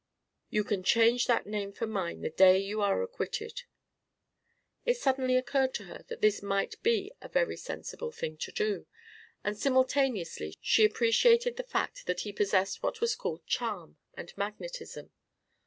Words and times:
"You 0.49 0.63
can 0.63 0.81
change 0.81 1.27
that 1.27 1.45
name 1.45 1.71
for 1.73 1.85
mine 1.85 2.21
the 2.21 2.31
day 2.31 2.57
you 2.57 2.81
are 2.81 3.03
acquitted." 3.03 3.61
It 4.83 4.97
suddenly 4.97 5.37
occurred 5.37 5.75
to 5.75 5.83
her 5.83 6.03
that 6.07 6.21
this 6.21 6.41
might 6.41 6.81
be 6.81 7.13
a 7.21 7.29
very 7.29 7.55
sensible 7.55 8.11
thing 8.11 8.37
to 8.37 8.51
do, 8.51 8.87
and 9.43 9.55
simultaneously 9.55 10.57
she 10.59 10.85
appreciated 10.85 11.55
the 11.55 11.61
fact 11.69 12.07
that 12.07 12.21
he 12.21 12.33
possessed 12.33 12.81
what 12.81 12.99
was 12.99 13.15
called 13.15 13.45
charm 13.45 13.97
and 14.15 14.35
magnetism. 14.35 15.11